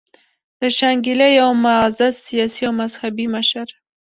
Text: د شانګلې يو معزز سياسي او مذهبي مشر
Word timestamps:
د 0.59 0.61
شانګلې 0.77 1.29
يو 1.39 1.49
معزز 1.63 2.15
سياسي 2.27 2.63
او 2.67 2.73
مذهبي 2.81 3.25
مشر 3.35 3.67